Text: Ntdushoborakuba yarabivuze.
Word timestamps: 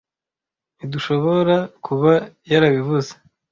Ntdushoborakuba 0.85 2.13
yarabivuze. 2.51 3.13